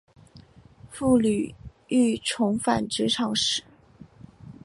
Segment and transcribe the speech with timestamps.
[0.89, 1.53] 妇女
[1.89, 3.63] 欲重返职场时